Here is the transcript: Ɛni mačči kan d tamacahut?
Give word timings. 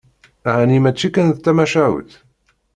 Ɛni 0.57 0.77
mačči 0.83 1.09
kan 1.15 1.27
d 1.35 1.37
tamacahut? 1.43 2.11